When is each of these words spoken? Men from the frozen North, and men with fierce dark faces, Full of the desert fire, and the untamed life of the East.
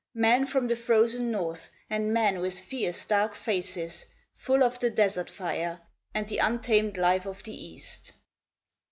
Men 0.15 0.47
from 0.47 0.65
the 0.67 0.75
frozen 0.75 1.29
North, 1.29 1.69
and 1.87 2.11
men 2.11 2.39
with 2.39 2.59
fierce 2.59 3.05
dark 3.05 3.35
faces, 3.35 4.07
Full 4.33 4.63
of 4.63 4.79
the 4.79 4.89
desert 4.89 5.29
fire, 5.29 5.79
and 6.11 6.27
the 6.27 6.39
untamed 6.39 6.97
life 6.97 7.27
of 7.27 7.43
the 7.43 7.53
East. 7.53 8.11